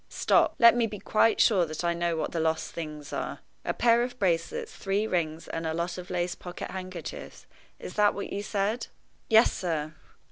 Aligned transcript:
Stop! 0.09 0.55
let 0.57 0.75
me 0.75 0.87
be 0.87 0.97
quite 0.97 1.39
sure 1.39 1.63
that 1.67 1.83
I 1.83 1.93
know 1.93 2.15
what 2.17 2.31
the 2.31 2.39
lost 2.39 2.71
things 2.71 3.13
are. 3.13 3.41
A 3.63 3.71
pair 3.71 4.01
of 4.01 4.17
bracelets, 4.17 4.75
three 4.75 5.05
rings, 5.05 5.47
and 5.47 5.67
a 5.67 5.75
lot 5.75 5.99
of 5.99 6.09
lace 6.09 6.33
pocket 6.33 6.71
handkerchiefs 6.71 7.45
is 7.77 7.93
that 7.93 8.15
what 8.15 8.33
you 8.33 8.41
said?" 8.41 8.87
"Yes, 9.29 9.53
sir." 9.53 9.93